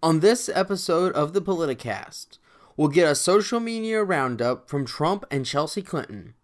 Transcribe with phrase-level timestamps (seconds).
[0.00, 2.38] On this episode of the Politicast,
[2.76, 6.34] we'll get a social media roundup from Trump and Chelsea Clinton.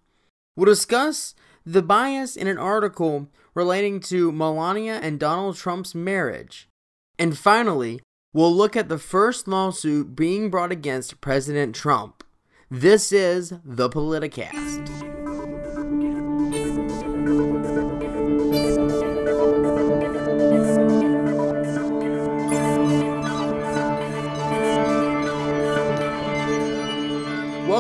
[0.57, 6.69] We'll discuss the bias in an article relating to Melania and Donald Trump's marriage.
[7.17, 8.01] And finally,
[8.33, 12.25] we'll look at the first lawsuit being brought against President Trump.
[12.69, 15.24] This is the Politicast.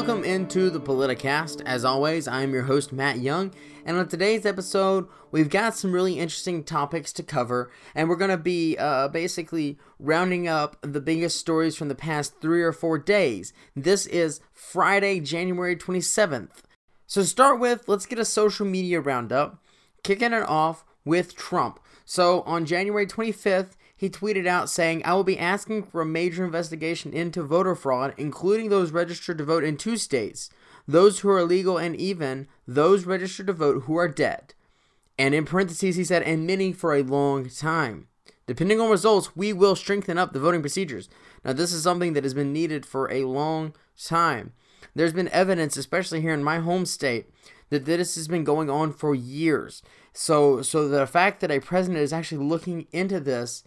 [0.05, 1.63] Welcome into the Politicast.
[1.65, 3.55] As always, I am your host, Matt Young,
[3.87, 8.31] and on today's episode, we've got some really interesting topics to cover, and we're going
[8.31, 12.99] to be uh, basically rounding up the biggest stories from the past three or four
[12.99, 13.55] days.
[13.75, 16.51] This is Friday, January 27th.
[17.07, 19.65] So, to start with, let's get a social media roundup,
[20.03, 21.81] kicking it off with Trump.
[22.05, 26.45] So, on January 25th, he tweeted out saying, I will be asking for a major
[26.45, 30.51] investigation into voter fraud, including those registered to vote in two states,
[30.87, 34.55] those who are illegal, and even those registered to vote who are dead.
[35.19, 38.09] And in parentheses, he said, and many for a long time.
[38.47, 41.09] Depending on results, we will strengthen up the voting procedures.
[41.45, 44.53] Now, this is something that has been needed for a long time.
[44.95, 47.31] There's been evidence, especially here in my home state,
[47.71, 49.83] that this has been going on for years.
[50.13, 53.65] So, so the fact that a president is actually looking into this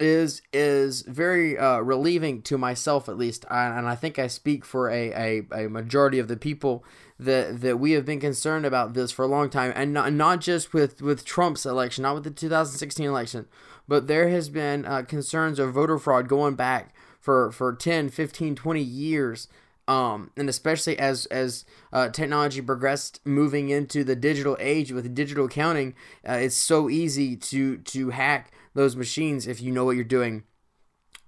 [0.00, 4.90] is is very uh, relieving to myself at least, and I think I speak for
[4.90, 5.12] a,
[5.52, 6.84] a, a majority of the people
[7.18, 10.40] that that we have been concerned about this for a long time, and not, not
[10.40, 13.46] just with with Trump's election, not with the 2016 election,
[13.86, 18.54] but there has been uh, concerns of voter fraud going back for for 10, 15,
[18.54, 19.48] 20 years.
[19.86, 25.46] Um, and especially as as uh, technology progressed, moving into the digital age with digital
[25.46, 25.94] counting,
[26.26, 30.44] uh, it's so easy to to hack those machines if you know what you're doing.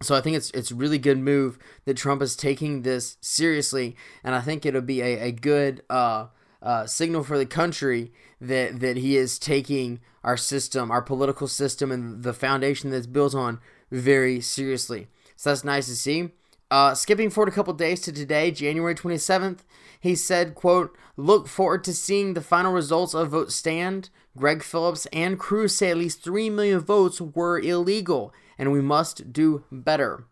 [0.03, 4.35] So I think it's it's really good move that Trump is taking this seriously, and
[4.35, 6.27] I think it'll be a, a good uh,
[6.61, 11.91] uh, signal for the country that that he is taking our system, our political system,
[11.91, 13.59] and the foundation that's built on
[13.91, 15.09] very seriously.
[15.37, 16.31] So that's nice to see.
[16.71, 19.61] Uh, skipping forward a couple days to today, January 27th,
[20.01, 24.11] he said, quote, look forward to seeing the final results of VoteStand.
[24.37, 29.33] Gregg Phillips and Cruz say at least 3 million votes were illegal and we must
[29.33, 30.25] do better.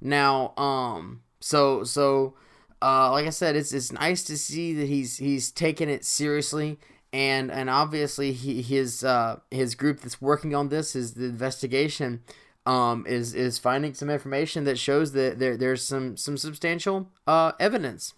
[0.00, 2.34] Now, um, so, so,
[2.80, 6.78] uh, like I said, it's, it's nice to see that he's, he's taking it seriously
[7.12, 12.22] and, and obviously he, his, uh, his group that's working on this is the investigation,
[12.64, 17.52] um, is, is finding some information that shows that there, there's some, some substantial, uh,
[17.60, 18.14] evidence.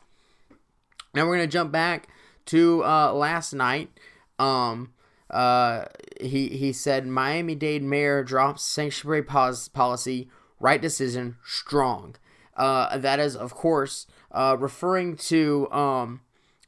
[1.14, 2.08] Now we're going to jump back
[2.46, 3.90] to uh, last night.
[4.38, 4.93] Um,
[5.34, 5.86] uh,
[6.20, 10.28] he he said Miami Dade mayor drops sanctuary pos- policy.
[10.60, 12.14] Right decision, strong.
[12.56, 16.20] Uh, that is of course uh, referring to um,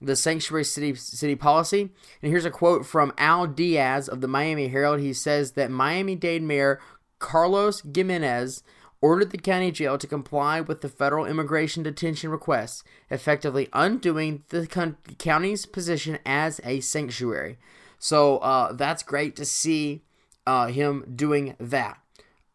[0.03, 1.91] the sanctuary city city policy.
[2.21, 5.01] And here's a quote from Al Diaz of the Miami Herald.
[5.01, 6.81] He says that Miami Dade Mayor
[7.21, 8.65] Carlos Gimenez
[9.01, 14.67] ordered the county jail to comply with the federal immigration detention request, effectively undoing the
[15.19, 17.59] county's position as a sanctuary.
[17.99, 20.03] So uh, that's great to see
[20.47, 21.99] uh, him doing that.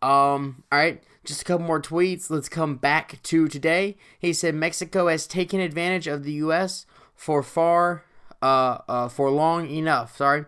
[0.02, 2.30] Um, all right, just a couple more tweets.
[2.30, 3.98] Let's come back to today.
[4.18, 6.86] He said Mexico has taken advantage of the U.S.
[7.14, 8.04] for far,
[8.42, 10.18] uh, uh for long enough.
[10.18, 10.46] Sorry.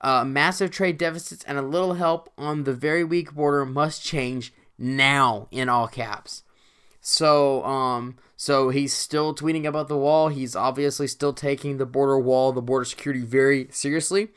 [0.00, 4.52] Uh, massive trade deficits and a little help on the very weak border must change
[4.78, 6.42] now in all caps.
[7.06, 10.28] So, um, so he's still tweeting about the wall.
[10.28, 14.28] He's obviously still taking the border wall, the border security very seriously.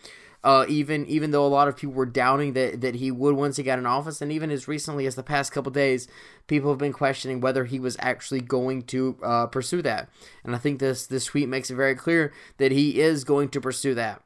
[0.43, 3.55] Uh, even even though a lot of people were doubting that, that he would once
[3.55, 6.09] he got in office, and even as recently as the past couple days,
[6.47, 10.09] people have been questioning whether he was actually going to uh, pursue that.
[10.43, 13.61] And I think this this tweet makes it very clear that he is going to
[13.61, 14.21] pursue that.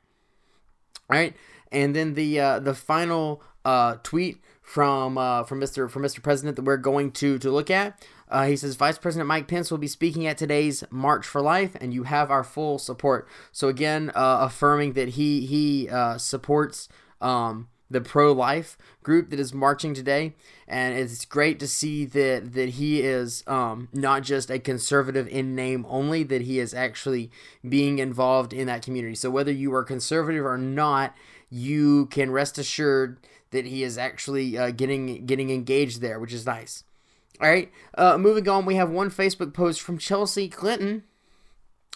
[1.11, 1.35] All right,
[1.71, 5.89] and then the uh, the final uh, tweet from uh, from Mr.
[5.89, 6.23] from Mr.
[6.23, 8.03] President that we're going to to look at.
[8.31, 11.75] Uh, he says Vice President Mike Pence will be speaking at today's March for Life,
[11.81, 13.27] and you have our full support.
[13.51, 16.87] So again, uh, affirming that he he uh, supports
[17.19, 20.33] um, the pro-life group that is marching today,
[20.65, 25.53] and it's great to see that that he is um, not just a conservative in
[25.53, 27.29] name only, that he is actually
[27.67, 29.15] being involved in that community.
[29.15, 31.13] So whether you are conservative or not,
[31.49, 33.19] you can rest assured
[33.51, 36.85] that he is actually uh, getting getting engaged there, which is nice.
[37.39, 41.03] All right, uh, moving on, we have one Facebook post from Chelsea Clinton.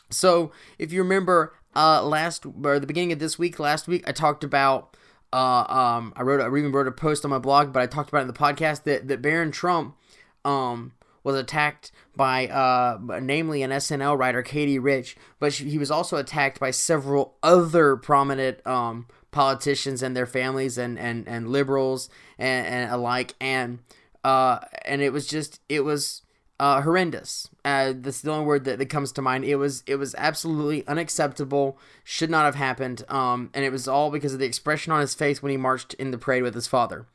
[0.10, 4.12] So, if you remember, uh, last or the beginning of this week, last week, I
[4.12, 4.96] talked about
[5.34, 8.10] uh, um, I wrote, I even wrote a post on my blog, but I talked
[8.10, 9.96] about it in the podcast that that Barron Trump,
[10.44, 10.94] um,
[11.24, 16.18] was attacked by, uh, namely an SNL writer, Katie Rich, but she, he was also
[16.18, 22.10] attacked by several other prominent, um, politicians and their families and and and liberals
[22.40, 23.80] and, and alike, and
[24.26, 26.24] uh, and it was just it was
[26.60, 27.48] uh, horrendous.
[27.64, 29.46] Uh, that's the only word that, that comes to mind.
[29.46, 31.78] It was it was absolutely unacceptable.
[32.04, 33.04] Should not have happened.
[33.08, 35.94] Um, and it was all because of the expression on his face when he marched
[35.94, 37.06] in the parade with his father.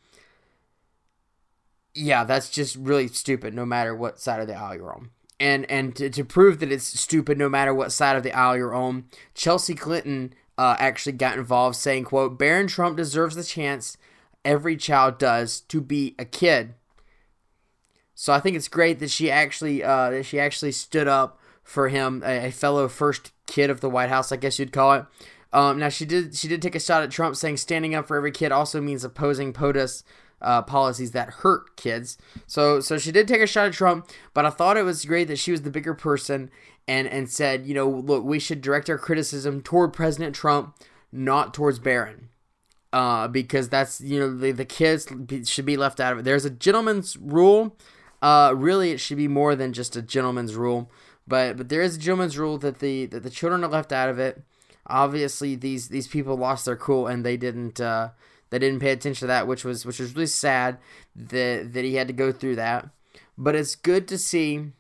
[1.97, 3.55] Yeah, that's just really stupid.
[3.55, 5.11] No matter what side of the aisle you're on.
[5.41, 8.57] And and to, to prove that it's stupid, no matter what side of the aisle
[8.57, 13.97] you're on, Chelsea Clinton uh, actually got involved, saying, "quote Barron Trump deserves the chance
[14.45, 16.75] every child does to be a kid."
[18.21, 21.89] So I think it's great that she actually uh, that she actually stood up for
[21.89, 25.07] him, a, a, fellow first kid of the White House, I guess you'd call it.
[25.55, 28.19] Um, now she did she did take a shot at Trump, saying standing up for
[28.19, 30.03] every kid also means opposing POTUS
[30.43, 32.19] uh, policies that hurt kids.
[32.47, 35.29] So so she did take a shot at Trump, but I thought it was great
[35.29, 36.51] that she was the bigger person
[36.87, 40.77] and and said, you know, look, we should direct our criticism toward President Trump,
[41.11, 42.29] not towards Barron.
[42.93, 45.09] Uh, because that's you know the, the kids
[45.45, 46.25] should be left out of it.
[46.27, 47.79] There's a gentleman's rule
[48.23, 50.91] uh, really, it should be more than just a gentleman's rule,
[51.27, 54.09] but but there is a gentleman's rule that the that the children are left out
[54.09, 54.43] of it.
[54.87, 58.11] Obviously, these these people lost their cool and they didn't uh,
[58.51, 60.79] they didn't pay attention to that, which was which was really sad
[61.17, 62.89] that that he had to go through that.
[63.39, 64.73] But it's good to see,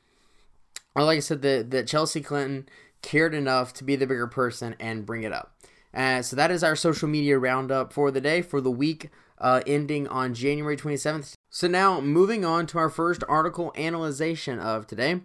[0.94, 2.68] like I said, that that Chelsea Clinton
[3.00, 5.54] cared enough to be the bigger person and bring it up.
[5.94, 9.08] Uh, so that is our social media roundup for the day for the week
[9.38, 11.34] uh, ending on January 27th.
[11.52, 15.22] So now, moving on to our first article analyzation of today.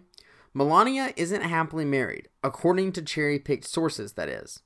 [0.52, 4.60] Melania isn't happily married, according to cherry picked sources, that is.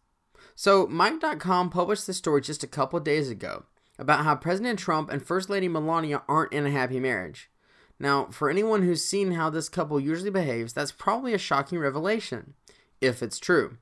[0.54, 3.64] So, Mic.com published this story just a couple days ago
[3.98, 7.50] about how President Trump and First Lady Melania aren't in a happy marriage.
[7.98, 12.54] Now, for anyone who's seen how this couple usually behaves, that's probably a shocking revelation,
[13.02, 13.76] if it's true.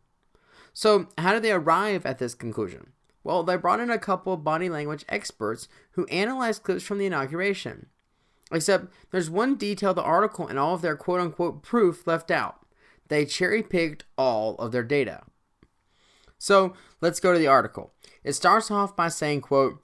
[0.72, 2.92] So, how did they arrive at this conclusion?
[3.28, 7.04] Well, they brought in a couple of body language experts who analyzed clips from the
[7.04, 7.88] inauguration.
[8.50, 12.64] Except there's one detail the article and all of their quote unquote proof left out.
[13.08, 15.24] They cherry picked all of their data.
[16.38, 16.72] So
[17.02, 17.92] let's go to the article.
[18.24, 19.78] It starts off by saying, quote,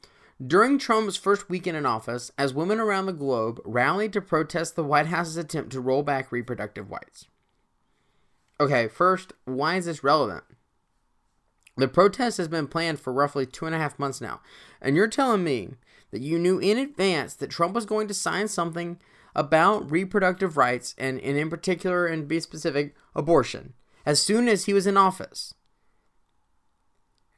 [0.44, 4.84] during Trump's first weekend in office, as women around the globe rallied to protest the
[4.84, 7.26] White House's attempt to roll back reproductive rights.
[8.58, 10.44] Okay, first, why is this relevant?
[11.76, 14.40] The protest has been planned for roughly two and a half months now.
[14.80, 15.70] And you're telling me
[16.12, 19.00] that you knew in advance that Trump was going to sign something
[19.34, 23.74] about reproductive rights and, and in particular, and be specific, abortion
[24.06, 25.54] as soon as he was in office.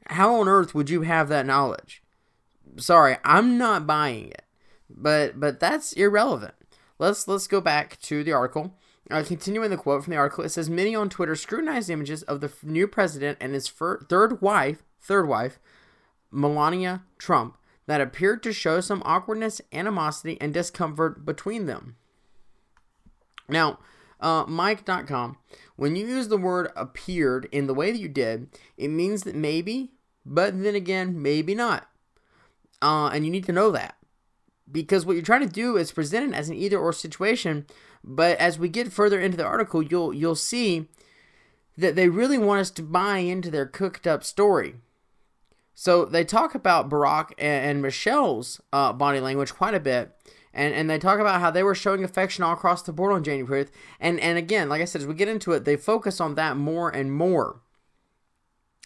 [0.07, 2.03] How on earth would you have that knowledge?
[2.77, 4.43] Sorry, I'm not buying it.
[4.89, 6.53] But but that's irrelevant.
[6.97, 8.73] Let's let's go back to the article.
[9.09, 12.41] Uh, continuing the quote from the article, it says many on Twitter scrutinized images of
[12.41, 15.59] the new president and his fir- third wife, third wife,
[16.29, 21.95] Melania Trump, that appeared to show some awkwardness, animosity, and discomfort between them.
[23.47, 23.79] Now,
[24.19, 25.37] uh, Mic.com,
[25.77, 29.35] when you use the word appeared in the way that you did, it means that
[29.35, 29.91] maybe,
[30.25, 31.87] but then again, maybe not.
[32.81, 33.95] Uh, and you need to know that.
[34.69, 37.65] Because what you're trying to do is present it as an either or situation
[38.03, 40.87] but as we get further into the article, you'll you'll see
[41.77, 44.75] that they really want us to buy into their cooked up story.
[45.75, 50.11] So they talk about Barack and, Michelle's uh, body language quite a bit.
[50.51, 53.23] And, and they talk about how they were showing affection all across the board on
[53.23, 53.69] January 5th.
[53.99, 56.57] And, and again, like I said, as we get into it, they focus on that
[56.57, 57.59] more and more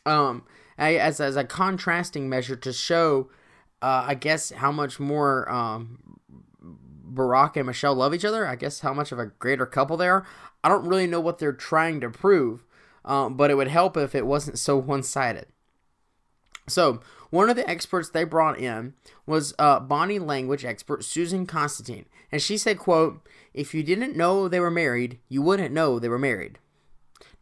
[0.06, 0.44] um,
[0.78, 3.30] as, as a contrasting measure to show,
[3.82, 6.20] uh, I guess, how much more um,
[7.14, 8.46] Barack and Michelle love each other.
[8.48, 10.26] I guess how much of a greater couple they are.
[10.64, 12.64] I don't really know what they're trying to prove,
[13.04, 15.48] um, but it would help if it wasn't so one sided.
[16.68, 18.94] So, one of the experts they brought in
[19.26, 24.48] was uh, body language expert Susan Constantine, and she said, "quote If you didn't know
[24.48, 26.60] they were married, you wouldn't know they were married."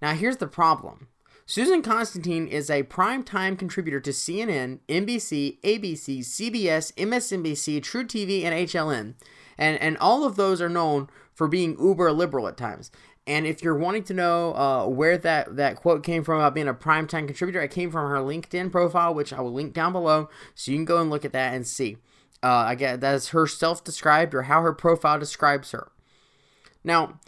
[0.02, 1.08] Now, here's the problem.
[1.50, 9.16] Susan Constantine is a prime-time contributor to CNN, NBC, ABC, CBS, MSNBC, truTV, and HLN
[9.58, 12.92] and and all of those are known for being uber liberal at times.
[13.26, 16.68] And if you're wanting to know uh, where that, that quote came from about being
[16.68, 20.30] a primetime contributor, it came from her LinkedIn profile, which I will link down below,
[20.54, 21.98] so you can go and look at that and see.
[22.44, 25.92] Uh, I guess that's her self-described or how her profile describes her.
[26.84, 27.20] Now,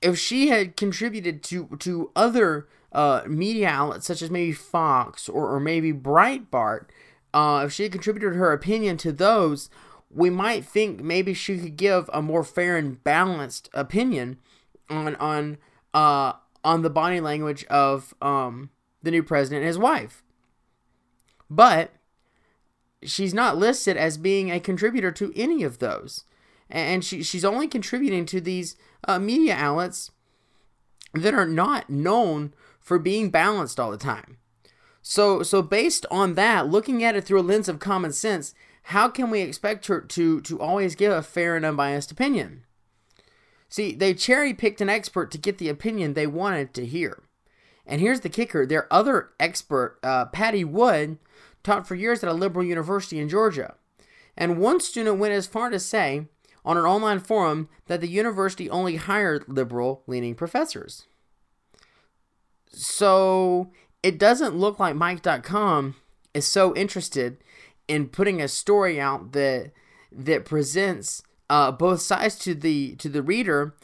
[0.00, 5.54] if she had contributed to to other uh, media outlets such as maybe Fox or,
[5.54, 6.86] or maybe Breitbart,
[7.34, 9.68] uh, if she contributed her opinion to those,
[10.10, 14.38] we might think maybe she could give a more fair and balanced opinion
[14.88, 15.58] on on
[15.92, 16.32] uh,
[16.64, 18.70] on the body language of um,
[19.02, 20.22] the new president and his wife.
[21.50, 21.92] But
[23.02, 26.24] she's not listed as being a contributor to any of those.
[26.70, 28.74] And she, she's only contributing to these
[29.06, 30.10] uh, media outlets
[31.14, 32.54] that are not known
[32.86, 34.38] for being balanced all the time.
[35.02, 39.08] So, so based on that, looking at it through a lens of common sense, how
[39.08, 42.62] can we expect her to, to always give a fair and unbiased opinion?
[43.68, 47.24] See, they cherry picked an expert to get the opinion they wanted to hear.
[47.84, 51.18] And here's the kicker their other expert, uh, Patti Wood,
[51.64, 53.74] taught for years at a liberal university in Georgia.
[54.36, 56.26] And one student went as far to say
[56.64, 61.06] on an online forum that the university only hired liberal leaning professors.
[62.68, 63.70] So
[64.02, 65.96] it doesn't look like Mic.com
[66.34, 67.38] is so interested
[67.88, 69.72] in putting a story out that
[70.12, 73.74] that presents uh, both sides to the to the reader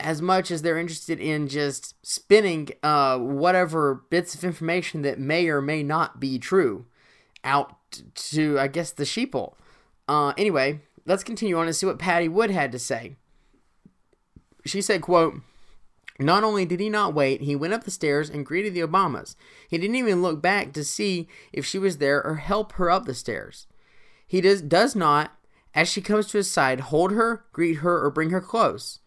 [0.00, 5.48] as much as they're interested in just spinning uh, whatever bits of information that may
[5.48, 6.86] or may not be true
[7.42, 7.74] out
[8.14, 9.54] to, I guess, the sheeple.
[10.06, 13.16] Uh, anyway, let's continue on and see what Patti Wood had to say.
[14.64, 15.40] She said, quote,
[16.18, 19.36] not only did he not wait, he went up the stairs and greeted the Obamas.
[19.68, 23.04] He didn't even look back to see if she was there or help her up
[23.04, 23.66] the stairs.
[24.26, 25.32] He does, does not,
[25.74, 28.98] as she comes to his side, hold her, greet her, or bring her close.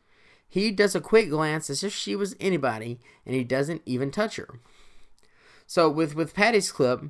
[0.48, 4.38] He does a quick glance as if she was anybody, and he doesn't even touch
[4.38, 4.60] her.
[5.66, 7.04] So with with Patti's clip,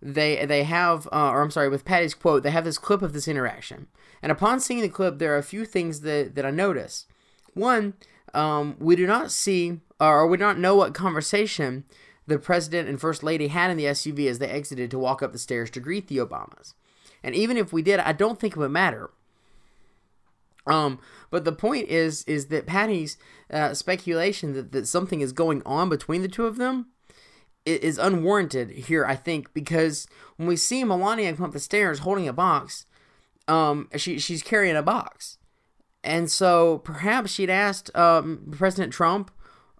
[0.00, 3.12] they they have, uh, or I'm sorry, with Patti's quote, they have this clip of
[3.12, 3.88] this interaction.
[4.22, 7.06] And upon seeing the clip, there are a few things that that I notice.
[7.52, 7.94] One,
[8.34, 11.84] um, we do not see, or we do not know what conversation
[12.26, 15.32] the president and first lady had in the SUV as they exited to walk up
[15.32, 16.74] the stairs to greet the Obamas.
[17.22, 19.10] And even if we did, I don't think it would matter
[20.66, 20.98] um,
[21.30, 23.16] but the point is, is that Patti's
[23.50, 26.86] uh, speculation that, that something is going on between the two of them
[27.66, 30.06] is unwarranted here, I think, because
[30.36, 32.86] when we see Melania come up the stairs holding a box,
[33.48, 35.38] um, she she's carrying a box,
[36.02, 39.30] and so perhaps she'd asked um, President Trump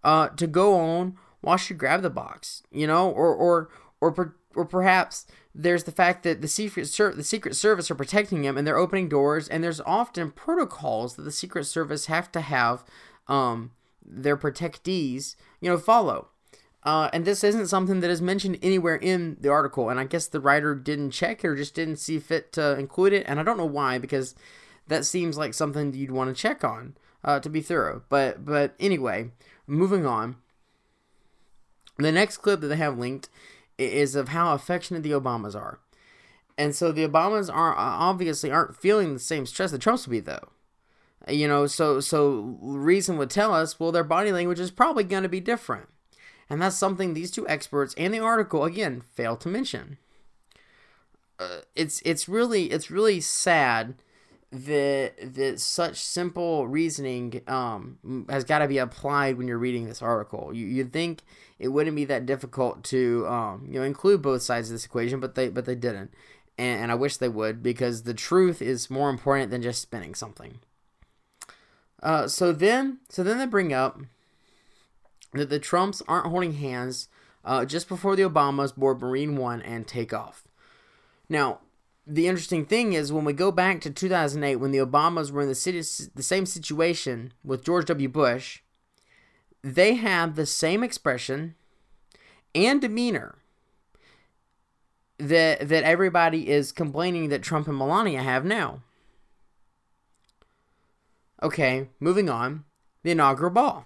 [0.05, 4.35] uh, to go on while she grabbed the box, you know, or or or per,
[4.55, 8.57] or perhaps there's the fact that the secret Ser- the secret service are protecting him
[8.57, 12.85] and they're opening doors and there's often protocols that the secret service have to have
[13.27, 13.73] um,
[14.05, 16.29] their protectees you know follow.
[16.83, 19.91] Uh, and this isn't something that is mentioned anywhere in the article.
[19.91, 23.13] And i guess the writer didn't check it or just didn't see fit to include
[23.13, 23.25] it.
[23.27, 24.35] And i don't know why because
[24.91, 26.95] that seems like something you'd want to check on
[27.25, 29.31] uh, to be thorough but but anyway
[29.67, 30.37] moving on
[32.03, 33.29] the next clip that they have linked
[33.79, 35.81] is of how affectionate the Obamas are.
[36.59, 40.21] And so the Obamas are obviously aren't feeling the same stress that Trump's would be
[40.21, 40.49] though.
[41.29, 45.23] You know, so so reason would tell us, well, their body language is probably going
[45.23, 45.89] to be different.
[46.49, 49.99] And that's something these two experts and the article again fail to mention.
[51.39, 53.95] Uh, it's it's really it's really sad
[54.53, 60.03] that that such simple reasoning um, has got to be applied when you're reading this
[60.03, 60.53] article.
[60.53, 61.23] You you'd think
[61.59, 65.21] it wouldn't be that difficult to um, you know include both sides of this equation,
[65.21, 66.13] but they but they didn't,
[66.59, 70.17] and, and I wish they would because the truth is more important than just spinning
[70.17, 70.59] something.
[72.03, 74.01] Uh, so then so then they bring up
[75.33, 77.09] that the Trumps aren't holding hands
[77.45, 80.43] uh, just before the Obamas board Marine One and take off.
[81.29, 81.61] Now
[82.11, 85.49] the interesting thing is when we go back to 2008 when the Obamas were in
[85.49, 85.81] the, city,
[86.15, 88.09] the same situation with George W.
[88.09, 88.61] Bush,
[89.63, 91.55] they have the same expression
[92.53, 93.37] and demeanor
[95.19, 98.83] that that everybody is complaining that Trump and Melania have now.
[101.43, 102.65] Okay, moving on.
[103.03, 103.85] The inaugural ball.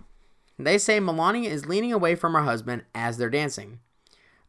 [0.58, 3.80] They say Melania is leaning away from her husband as they're dancing.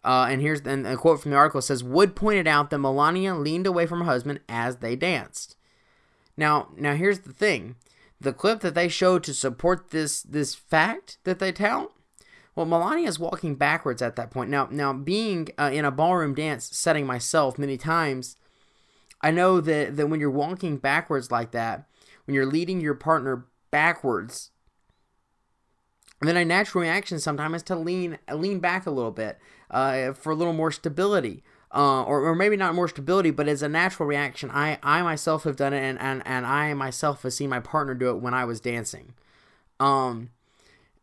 [0.05, 3.33] Uh, and here's then a quote from the article says Wood pointed out that Melania
[3.33, 5.55] leaned away from her husband as they danced.
[6.37, 7.75] Now, now here's the thing:
[8.21, 11.91] the clip that they show to support this this fact that they tell.
[12.55, 14.49] Well, Melania is walking backwards at that point.
[14.49, 18.37] Now, now being uh, in a ballroom dance setting myself many times,
[19.21, 21.87] I know that that when you're walking backwards like that,
[22.25, 24.51] when you're leading your partner backwards,
[26.21, 29.39] then a natural reaction sometimes is to lean lean back a little bit
[29.75, 31.43] uh, for a little more stability.
[31.73, 34.49] Uh, or, or maybe not more stability, but as a natural reaction.
[34.49, 37.93] I, I myself have done it, and, and, and I myself have seen my partner
[37.93, 39.13] do it when I was dancing.
[39.77, 40.29] Um,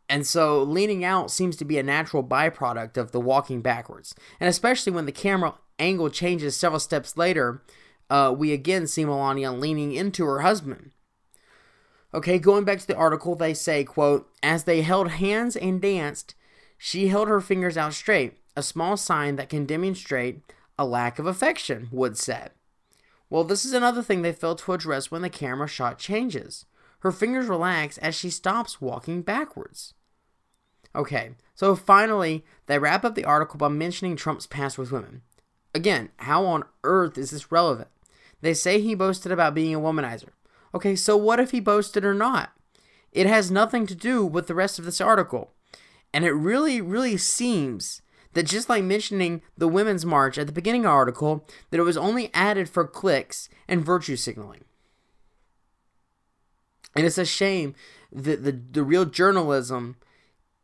[0.09, 4.15] and so leaning out seems to be a natural byproduct of the walking backwards.
[4.41, 7.63] And especially when the camera angle changes several steps later,
[8.09, 10.93] uh, we again see Melania leaning into her husband.
[12.15, 16.35] Okay, going back to the article, they say, quote, as they held hands and danced,
[16.79, 20.41] she held her fingers out straight, a small sign that can demonstrate
[20.79, 22.51] a lack of affection, Wood said.
[23.31, 26.67] Well, this is another thing they fail to address when the camera shot changes.
[27.01, 29.95] Her fingers relax as she stops walking backwards.
[30.95, 35.23] Okay, so finally, they wrap up the article by mentioning Trump's past with women.
[35.75, 37.89] Again, how on earth is this relevant?
[38.43, 40.31] They say he boasted about being a womanizer.
[40.75, 42.53] Okay, so what if he boasted or not?
[43.13, 45.53] It has nothing to do with the rest of this article.
[46.13, 48.03] And it really, really seems
[48.35, 51.97] that just like mentioning the Women's March at the beginning of article, that it was
[51.97, 54.65] only added for clicks and virtue signaling.
[56.95, 57.75] And it's a shame
[58.11, 59.97] that the, the real journalism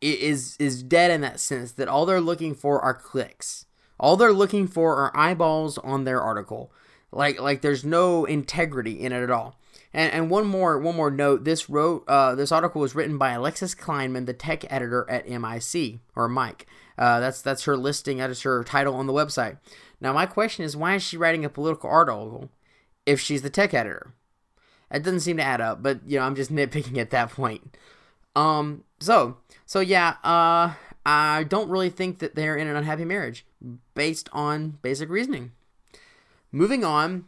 [0.01, 3.65] is is dead in that sense that all they're looking for are clicks.
[3.99, 6.71] All they're looking for are eyeballs on their article.
[7.11, 9.57] Like like there's no integrity in it at all.
[9.91, 11.43] And, and one more one more note.
[11.43, 15.99] This wrote uh, this article was written by Alexis Kleinman, the tech editor at MIC
[16.15, 16.67] or Mike.
[16.99, 18.17] Uh, that's that's her listing.
[18.17, 19.57] That is her title on the website.
[20.01, 22.49] Now my question is, why is she writing a political article
[23.05, 24.13] if she's the tech editor?
[24.91, 25.81] It doesn't seem to add up.
[25.81, 27.77] But you know, I'm just nitpicking at that point.
[28.35, 28.83] Um.
[28.99, 30.17] So so yeah.
[30.23, 30.73] Uh.
[31.05, 33.45] I don't really think that they're in an unhappy marriage
[33.95, 35.53] based on basic reasoning.
[36.51, 37.25] Moving on,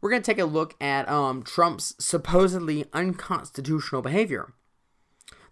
[0.00, 4.52] we're going to take a look at um, Trump's supposedly unconstitutional behavior.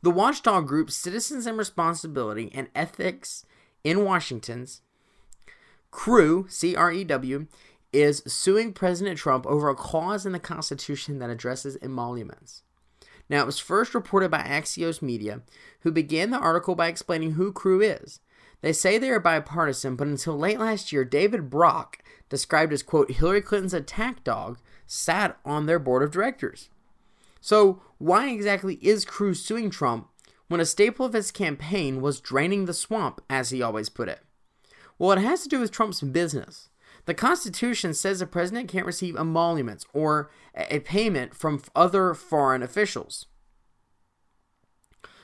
[0.00, 3.44] The watchdog group Citizens and Responsibility and Ethics
[3.86, 4.82] in Washington's
[5.92, 7.46] CREW, C R E W,
[7.92, 12.64] is suing President Trump over a clause in the Constitution that addresses emoluments.
[13.30, 15.42] Now, it was first reported by Axios Media,
[15.80, 18.18] who began the article by explaining who CREW is.
[18.60, 23.12] They say they are bipartisan, but until late last year, David Brock, described as, quote,
[23.12, 26.70] Hillary Clinton's attack dog, sat on their board of directors.
[27.40, 30.08] So, why exactly is CREW suing Trump
[30.48, 34.20] when a staple of his campaign was draining the swamp, as he always put it?
[34.98, 36.68] Well, it has to do with Trump's business.
[37.04, 43.26] The Constitution says the president can't receive emoluments or a payment from other foreign officials.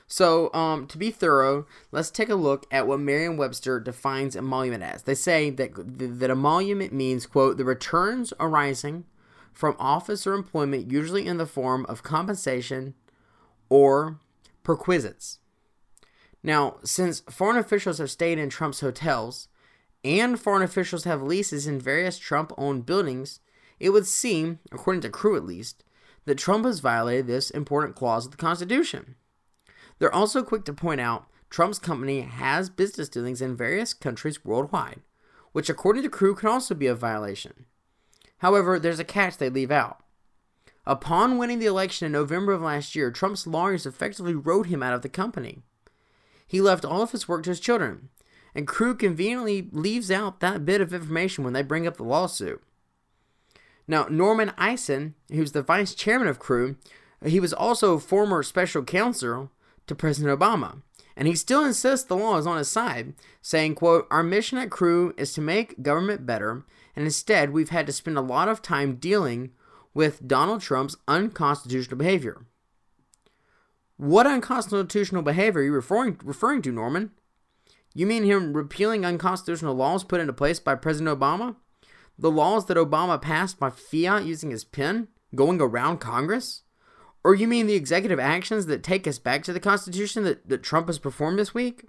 [0.07, 5.03] So, um, to be thorough, let's take a look at what Merriam-Webster defines emolument as.
[5.03, 9.05] They say that that emolument means, quote, the returns arising
[9.51, 12.93] from office or employment, usually in the form of compensation
[13.69, 14.19] or
[14.63, 15.39] perquisites.
[16.41, 19.47] Now, since foreign officials have stayed in Trump's hotels
[20.03, 23.39] and foreign officials have leases in various Trump owned buildings,
[23.79, 25.83] it would seem, according to CREW at least,
[26.25, 29.15] that Trump has violated this important clause of the Constitution.
[29.99, 35.01] They're also quick to point out Trump's company has business dealings in various countries worldwide,
[35.51, 37.65] which, according to CREW, can also be a violation.
[38.39, 40.01] However, there's a catch they leave out.
[40.85, 44.93] Upon winning the election in November of last year, Trump's lawyers effectively wrote him out
[44.93, 45.61] of the company.
[46.45, 48.09] He left all of his work to his children,
[48.53, 52.61] and CREW conveniently leaves out that bit of information when they bring up the lawsuit.
[53.87, 56.75] Now, Norman Eisen, who's the vice chairman of CREW,
[57.25, 59.51] he was also former special counsel
[59.87, 60.81] to President Obama.
[61.15, 64.69] And he still insists the law is on his side, saying, quote, Our mission at
[64.69, 66.65] CREW is to make government better,
[66.95, 69.51] and instead we've had to spend a lot of time dealing
[69.93, 72.45] with Donald Trump's unconstitutional behavior.
[73.97, 77.11] What unconstitutional behavior are you referring, referring to, Norman?
[77.93, 81.55] You mean him repealing unconstitutional laws put into place by President Obama?
[82.17, 86.63] The laws that Obama passed by fiat using his pen, going around Congress?
[87.23, 90.63] Or you mean the executive actions that take us back to the Constitution that, that
[90.63, 91.85] Trump has performed this week?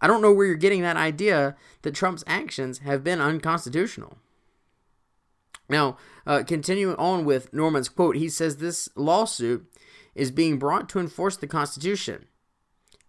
[0.00, 4.18] I don't know where you're getting that idea that Trump's actions have been unconstitutional.
[5.68, 9.70] Now, uh, continuing on with Norman's quote, he says this lawsuit
[10.14, 12.26] is being brought to enforce the Constitution.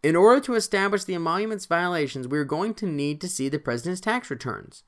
[0.01, 3.59] In order to establish the emoluments violations, we are going to need to see the
[3.59, 4.83] president's tax returns,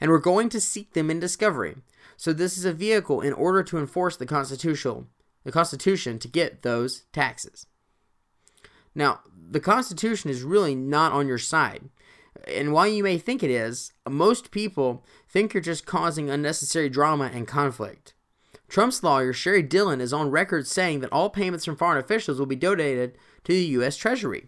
[0.00, 1.76] and we're going to seek them in discovery.
[2.16, 5.06] So, this is a vehicle in order to enforce the constitutional
[5.46, 7.66] the Constitution to get those taxes.
[8.96, 11.88] Now, the Constitution is really not on your side.
[12.46, 17.30] And while you may think it is, most people think you're just causing unnecessary drama
[17.32, 18.14] and conflict.
[18.68, 22.46] Trump's lawyer, Sheri Dillon, is on record saying that all payments from foreign officials will
[22.46, 23.96] be donated to the U.S.
[23.96, 24.46] Treasury.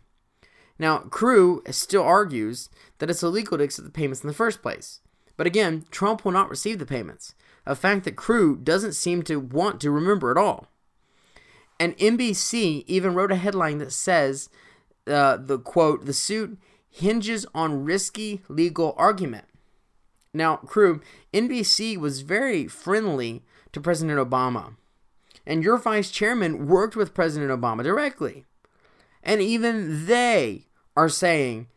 [0.79, 5.01] Now, CREW still argues that it's illegal to accept the payments in the first place.
[5.37, 7.35] But again, Trump will not receive the payments,
[7.67, 10.67] a fact that CREW doesn't seem to want to remember at all.
[11.81, 14.49] And NBC even wrote a headline that says,
[15.07, 16.59] uh, the quote, the suit
[16.91, 19.47] hinges on risky legal argument.
[20.35, 21.01] Now, crew,
[21.33, 24.77] NBC was very friendly to President Obama.
[25.47, 28.45] And your vice chairman worked with President Obama directly.
[29.23, 31.69] And even they are saying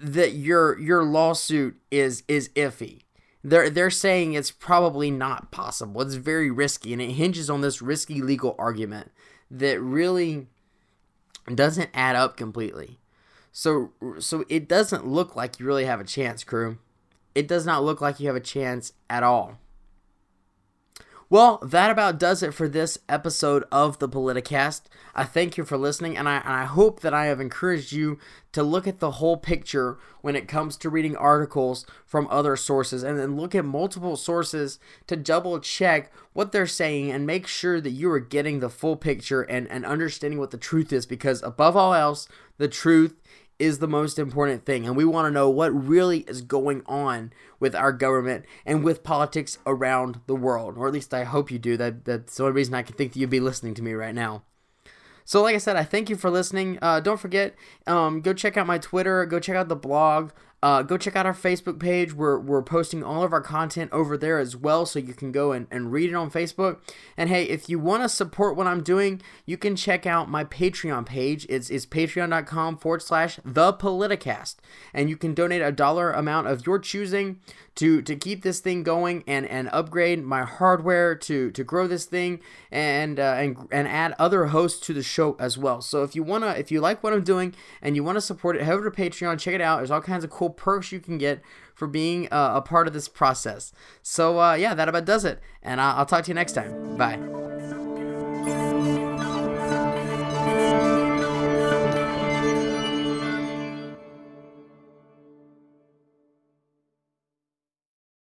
[0.00, 3.02] that your your lawsuit is is iffy.
[3.42, 6.00] They're they're saying it's probably not possible.
[6.02, 9.10] It's very risky and it hinges on this risky legal argument
[9.50, 10.46] that really
[11.52, 12.97] doesn't add up completely.
[13.58, 13.90] So
[14.20, 16.78] so it doesn't look like you really have a chance, crew.
[17.34, 19.58] It does not look like you have a chance at all.
[21.28, 24.82] Well, that about does it for this episode of the Politicast.
[25.14, 28.18] I thank you for listening, and I, and I hope that I have encouraged you
[28.52, 33.02] to look at the whole picture when it comes to reading articles from other sources
[33.02, 37.78] and then look at multiple sources to double check what they're saying and make sure
[37.78, 41.42] that you are getting the full picture and, and understanding what the truth is because,
[41.42, 43.20] above all else, the truth
[43.58, 44.86] is the most important thing.
[44.86, 49.02] And we want to know what really is going on with our government and with
[49.02, 50.76] politics around the world.
[50.76, 51.76] Or at least I hope you do.
[51.76, 54.14] That That's the only reason I can think that you'd be listening to me right
[54.14, 54.44] now.
[55.24, 56.78] So, like I said, I thank you for listening.
[56.80, 57.54] Uh, don't forget,
[57.86, 60.30] um, go check out my Twitter, go check out the blog.
[60.60, 62.12] Uh, go check out our Facebook page.
[62.12, 65.52] We're, we're posting all of our content over there as well, so you can go
[65.52, 66.78] and, and read it on Facebook.
[67.16, 70.44] And hey, if you want to support what I'm doing, you can check out my
[70.44, 71.46] Patreon page.
[71.48, 74.56] It's, it's patreon.com forward slash the Politicast.
[74.92, 77.38] And you can donate a dollar amount of your choosing
[77.76, 82.06] to, to keep this thing going and, and upgrade my hardware to, to grow this
[82.06, 82.40] thing
[82.72, 85.80] and, uh, and, and add other hosts to the show as well.
[85.80, 88.20] So if you want to, if you like what I'm doing and you want to
[88.20, 89.76] support it, head over to Patreon, check it out.
[89.76, 91.42] There's all kinds of cool perks you can get
[91.74, 93.72] for being uh, a part of this process.
[94.02, 95.40] So, uh, yeah, that about does it.
[95.62, 96.96] And I'll talk to you next time.
[96.96, 98.07] Bye.